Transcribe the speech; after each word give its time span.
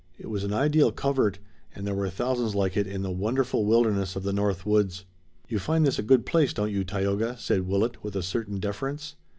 It 0.17 0.31
was 0.31 0.43
an 0.43 0.51
ideal 0.51 0.91
covert, 0.91 1.37
and 1.75 1.85
there 1.85 1.93
were 1.93 2.09
thousands 2.09 2.55
like 2.55 2.75
it 2.75 2.87
in 2.87 3.03
the 3.03 3.11
wonderful 3.11 3.65
wilderness 3.65 4.15
of 4.15 4.23
the 4.23 4.33
North 4.33 4.65
Woods. 4.65 5.05
"You 5.47 5.59
find 5.59 5.85
this 5.85 5.99
a 5.99 6.01
good 6.01 6.25
place, 6.25 6.53
don't 6.53 6.71
you, 6.71 6.83
Tayoga?" 6.83 7.37
said 7.37 7.67
Willet, 7.67 8.03
with 8.03 8.15
a 8.15 8.23
certain 8.23 8.59
deference. 8.59 9.15